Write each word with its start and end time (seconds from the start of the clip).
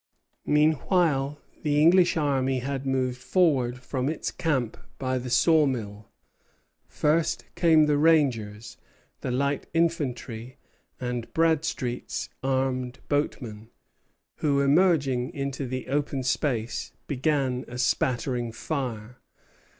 Meanwhile 0.47 1.37
the 1.61 1.79
English 1.79 2.17
army 2.17 2.57
had 2.57 2.87
moved 2.87 3.19
forward 3.19 3.77
from 3.77 4.09
its 4.09 4.31
camp 4.31 4.75
by 4.97 5.19
the 5.19 5.29
saw 5.29 5.67
mill. 5.67 6.07
First 6.87 7.45
came 7.53 7.85
the 7.85 7.99
rangers, 7.99 8.77
the 9.19 9.29
light 9.29 9.67
infantry, 9.75 10.57
and 10.99 11.31
Bradstreet's 11.35 12.29
armed 12.41 12.97
boatmen, 13.09 13.69
who, 14.37 14.59
emerging 14.59 15.35
into 15.35 15.67
the 15.67 15.87
open 15.87 16.23
space, 16.23 16.93
began 17.05 17.63
a 17.67 17.77
spattering 17.77 18.51
fire. 18.51 19.19